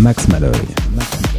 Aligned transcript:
Max 0.00 0.26
Malloy. 0.28 1.29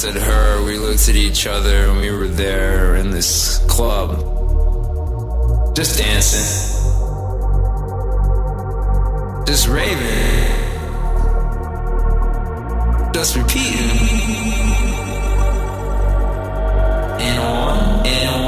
glanced 0.00 0.16
at 0.16 0.22
her, 0.22 0.64
we 0.64 0.78
looked 0.78 1.08
at 1.08 1.14
each 1.14 1.46
other, 1.46 1.86
and 1.88 2.00
we 2.00 2.10
were 2.10 2.28
there 2.28 2.96
in 2.96 3.10
this 3.10 3.58
club. 3.66 4.16
Just 5.74 5.98
dancing. 5.98 6.74
Just 9.46 9.68
raving. 9.68 10.52
Just 13.12 13.36
repeating. 13.36 13.90
And 17.20 17.38
on 17.38 18.06
and 18.06 18.28
on 18.28 18.45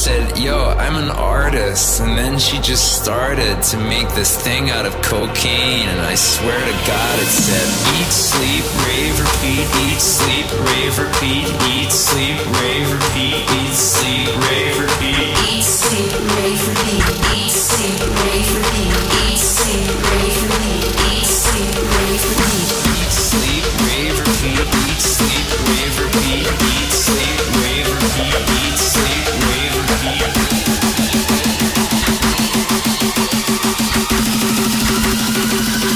said, 0.00 0.38
Yo, 0.38 0.56
I'm 0.80 0.96
an 0.96 1.10
artist. 1.10 2.00
And 2.00 2.16
then 2.16 2.38
she 2.38 2.56
just 2.60 3.02
started 3.02 3.60
to 3.68 3.76
make 3.76 4.08
this 4.16 4.32
thing 4.32 4.70
out 4.70 4.86
of 4.86 4.94
cocaine. 5.02 5.88
And 5.92 6.00
I 6.00 6.14
swear 6.14 6.56
to 6.56 6.76
God, 6.88 7.14
it 7.20 7.28
said, 7.28 7.68
Eat, 8.00 8.08
sleep, 8.08 8.64
rave, 8.88 9.12
repeat, 9.20 9.68
eat, 9.84 10.00
sleep, 10.00 10.48
rave, 10.72 10.96
repeat, 10.96 11.52
eat, 11.68 11.92
sleep, 11.92 12.40
rave, 12.64 12.88
repeat, 12.88 13.44
eat, 13.44 13.76
sleep, 13.76 14.32
rave, 14.48 14.80
repeat. 14.80 15.36
Eat, 15.52 15.68
sleep, 15.68 16.12
rave, 16.32 16.62
repeat, 16.64 17.04
eat, 17.36 17.52
sleep, 17.52 18.00
rave, 18.24 18.48
repeat, 18.56 18.96
eat, 19.20 19.36
sleep, 19.36 19.84
rave, 20.00 20.40
repeat, 20.48 20.80
eat, 21.12 21.28
sleep, 21.28 21.76
rave, 21.76 22.24
repeat. 22.24 22.72
Eat, 22.88 23.12
sleep, 23.12 23.68
rave, 23.84 24.16
repeat, 24.16 24.64
eat, 24.64 25.02
sleep, 25.04 25.44
rave, 25.68 25.92
repeat, 26.00 26.48
eat, 26.72 26.88
sleep, 26.88 27.36
rave, 27.60 27.84
repeat. 28.00 28.59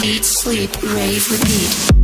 Eat, 0.04 0.24
sleep, 0.24 0.70
rave, 0.82 1.30
repeat. 1.30 1.94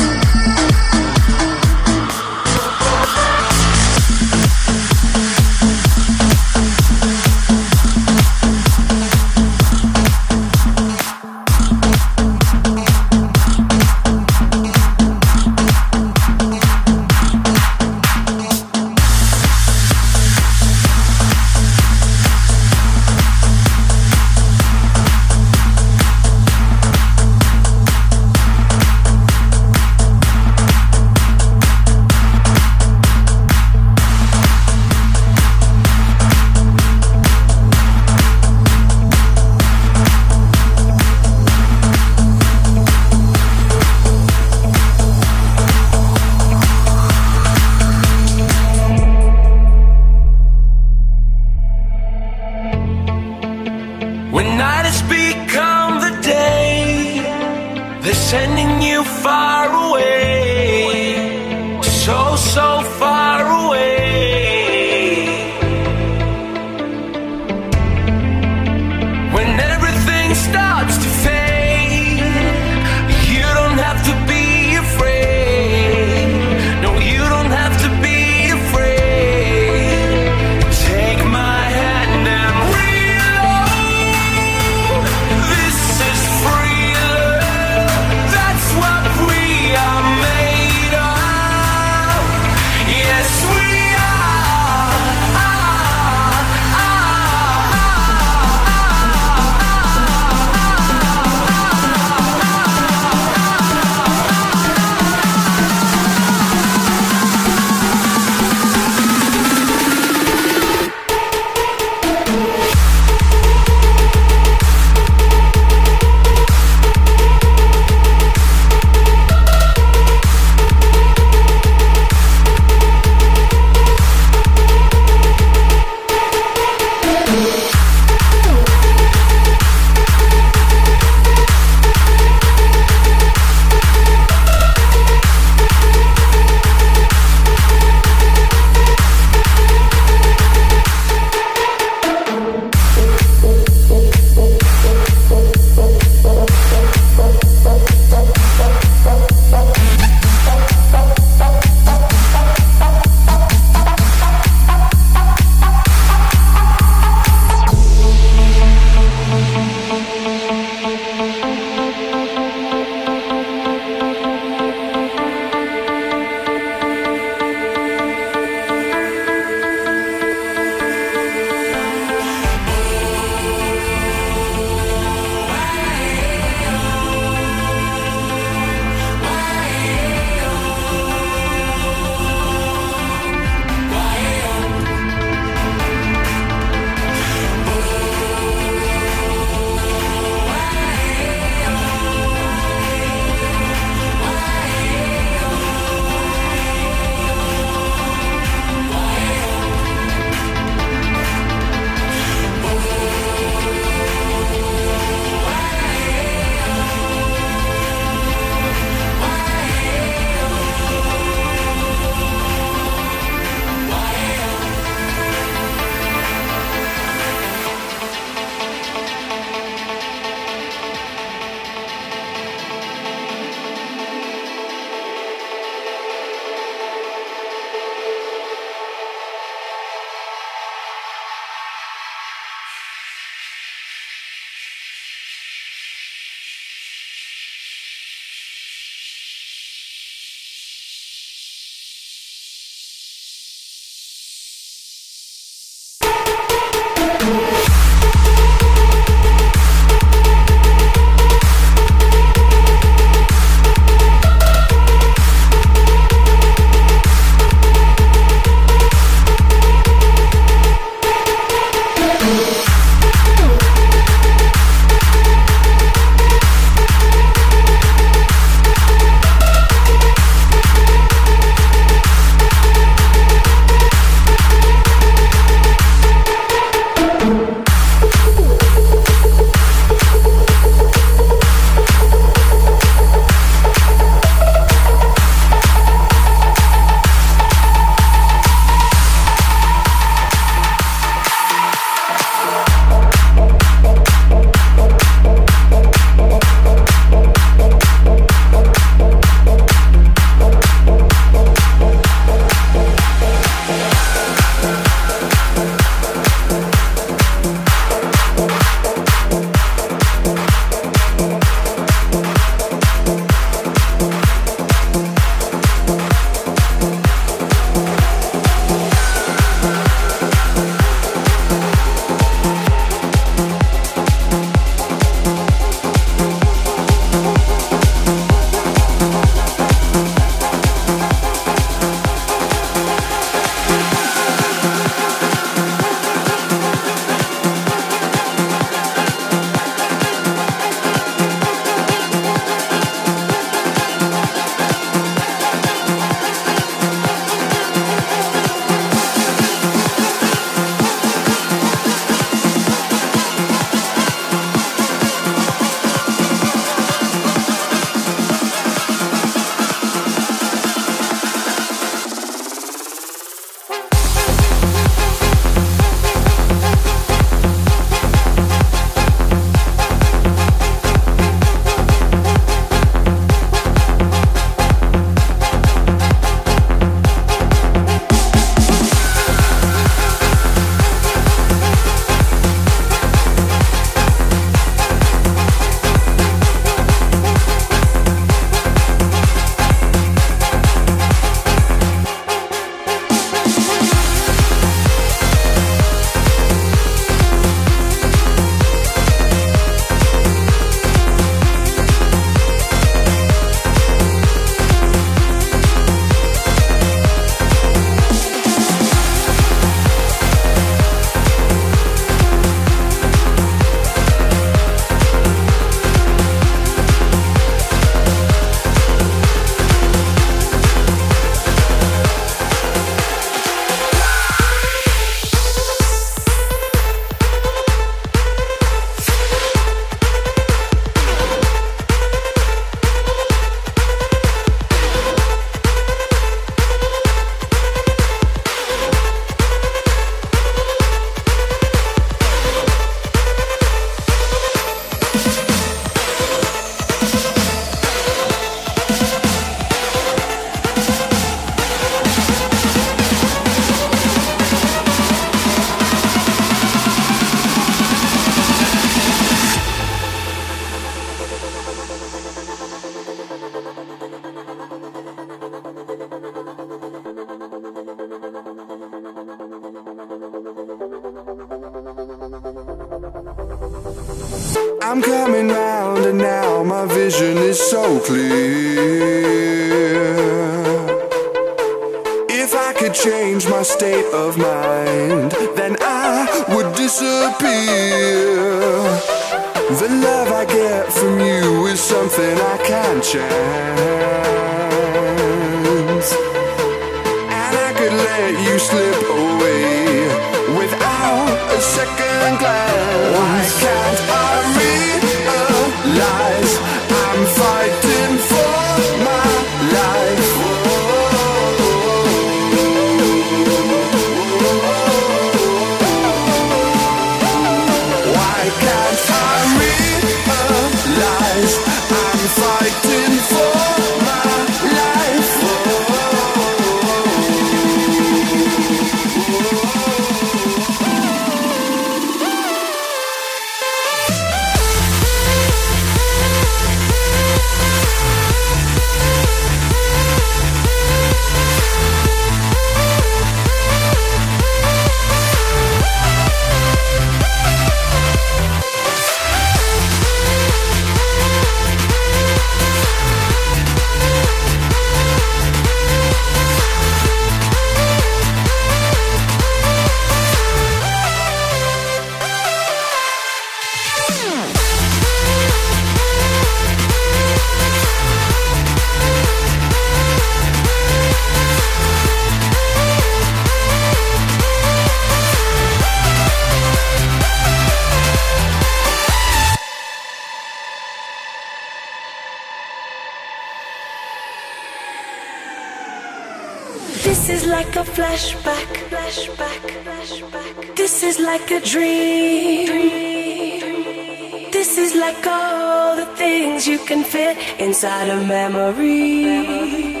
Inside 597.83 598.09
a 598.09 598.23
memory. 598.27 600.00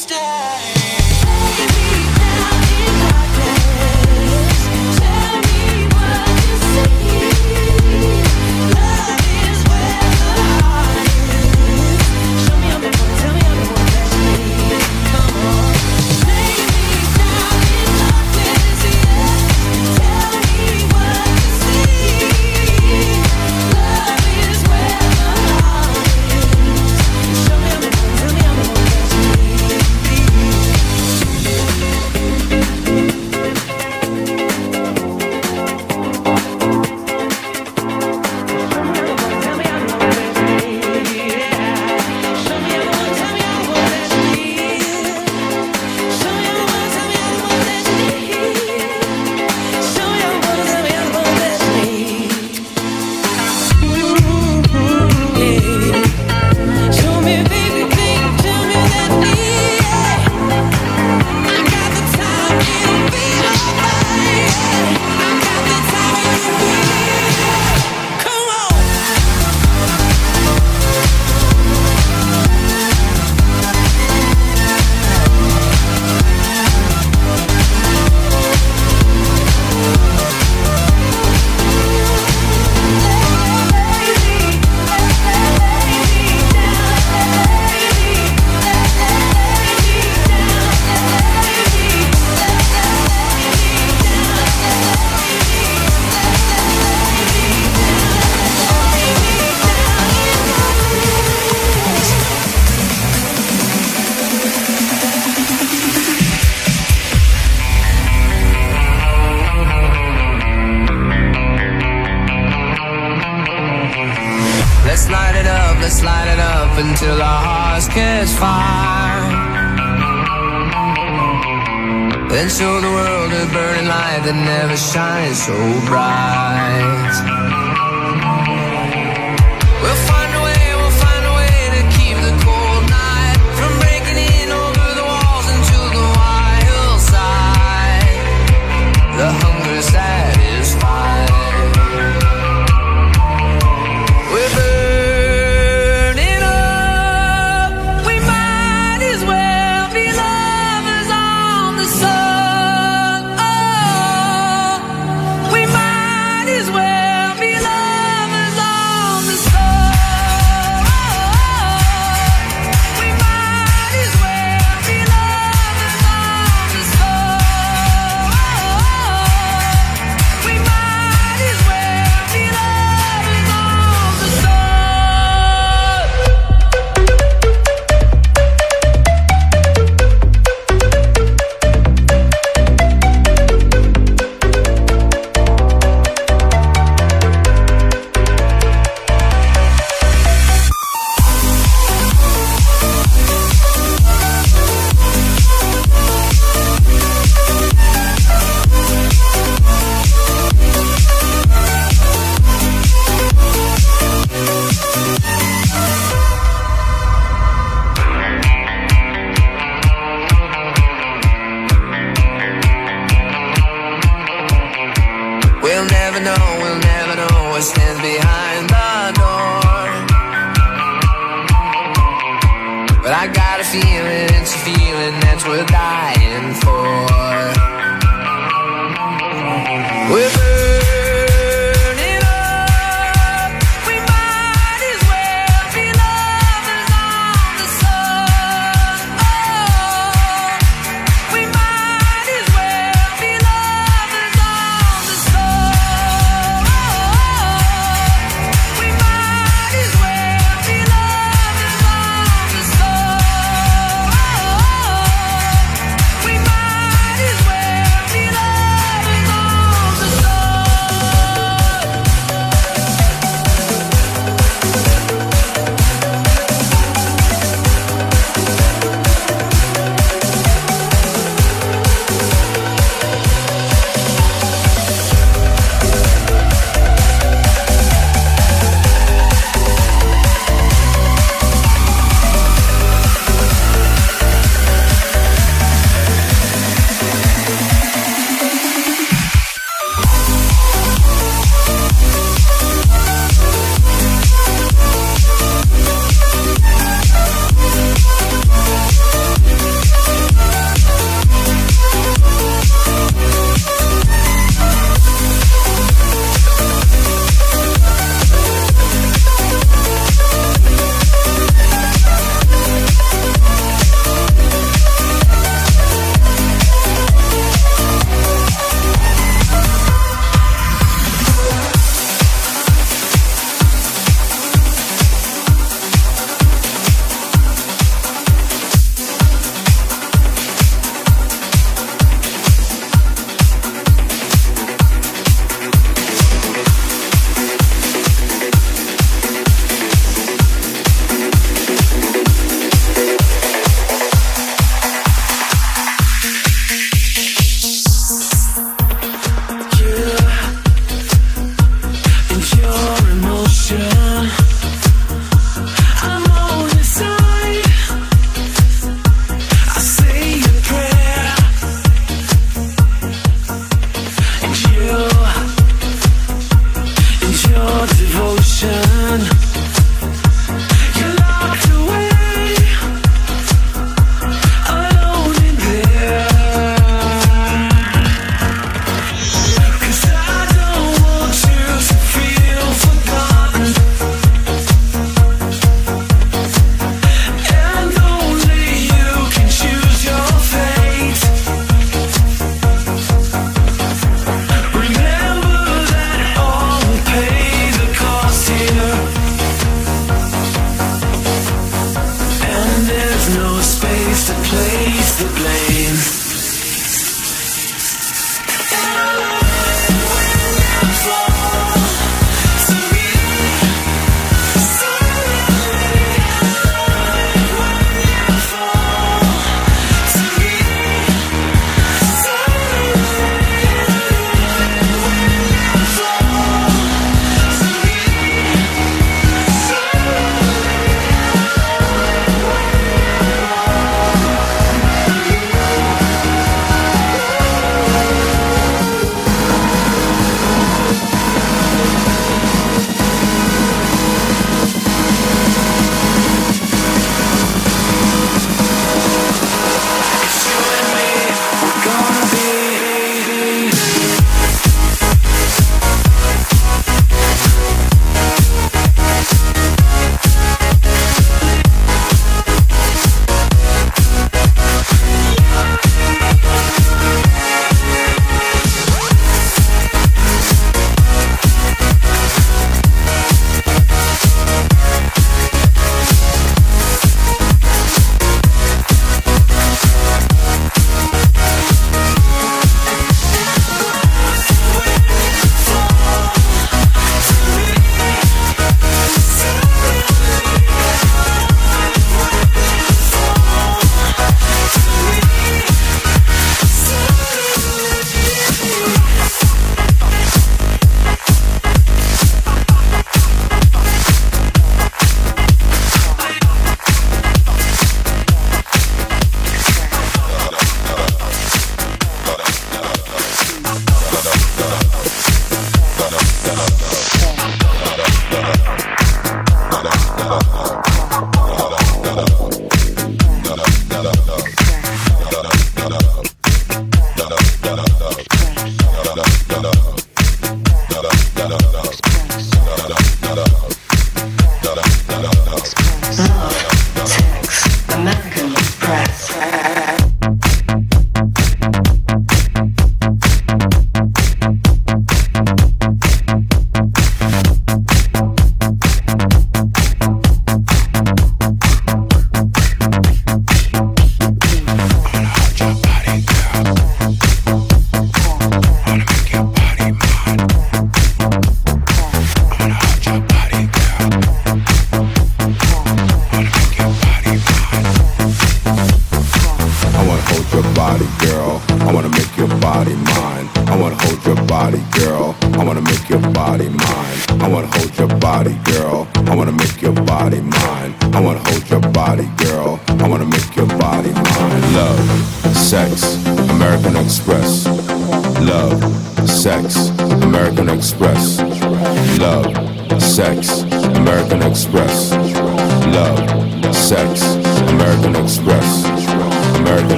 stay. 0.00 0.69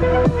Faded 0.00 0.16
on 0.16 0.39